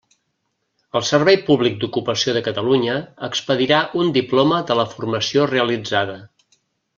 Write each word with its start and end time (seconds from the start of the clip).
El 0.99 1.03
Servei 1.09 1.35
Públic 1.49 1.75
d'Ocupació 1.83 2.33
de 2.37 2.41
Catalunya 2.47 2.95
expedirà 3.29 3.83
un 4.03 4.11
diploma 4.19 4.59
de 4.73 4.79
la 4.81 4.87
formació 4.95 5.47
realitzada. 5.55 6.19